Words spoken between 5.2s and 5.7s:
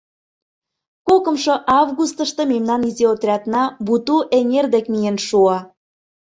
шуо.